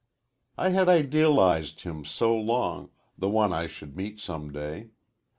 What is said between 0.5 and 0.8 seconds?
I